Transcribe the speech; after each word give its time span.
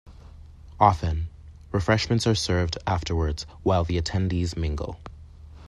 Often, 0.79 1.29
refreshments 1.71 2.25
are 2.25 2.33
served 2.33 2.79
afterwards 2.87 3.45
while 3.61 3.83
the 3.83 4.01
attendees 4.01 4.57
mingle. 4.57 4.99